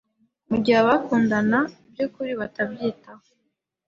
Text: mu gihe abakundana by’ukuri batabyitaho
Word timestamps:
mu 0.49 0.55
gihe 0.63 0.77
abakundana 0.83 1.59
by’ukuri 1.91 2.31
batabyitaho 2.39 3.25